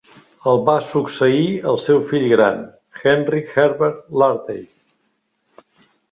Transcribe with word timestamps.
El 0.51 0.61
va 0.67 0.75
succeir 0.91 1.41
el 1.71 1.75
seu 1.83 1.99
fill 2.11 2.23
gran, 2.31 2.63
Henry 3.11 3.41
Herbert 3.57 4.09
Lartey. 4.23 4.63